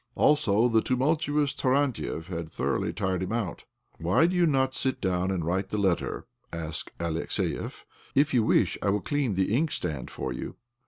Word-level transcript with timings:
Also, 0.15 0.67
the 0.67 0.81
tumultuous 0.81 1.53
Tarantiev 1.53 2.25
had 2.25 2.49
thoroug'hly 2.49 2.95
tired 2.95 3.21
him 3.21 3.31
out." 3.31 3.65
Why 3.99 4.25
do 4.25 4.35
you 4.35 4.47
not 4.47 4.73
sit 4.73 4.99
down 4.99 5.29
and 5.29 5.45
write 5.45 5.69
the 5.69 5.77
letter?" 5.77 6.25
asked 6.65 6.89
Alexiev." 6.99 7.83
If 8.15 8.33
you 8.33 8.41
wish 8.43 8.79
I 8.81 8.89
will 8.89 9.01
clean 9.01 9.35
the 9.35 9.53
inkstand 9.55 10.09
for 10.09 10.33
you." 10.33 10.55